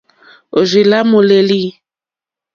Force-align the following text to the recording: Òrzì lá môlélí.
Òrzì 0.57 0.81
lá 0.91 0.99
môlélí. 1.11 1.63